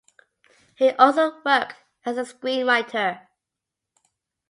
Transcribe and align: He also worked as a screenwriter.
He 0.77 0.89
also 0.93 1.43
worked 1.45 1.75
as 2.07 2.17
a 2.17 2.21
screenwriter. 2.21 3.27